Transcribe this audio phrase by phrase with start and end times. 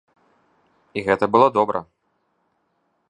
[0.97, 1.79] І гэта было добра.